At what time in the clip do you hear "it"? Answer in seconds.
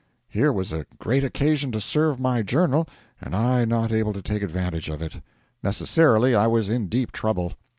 4.99-5.21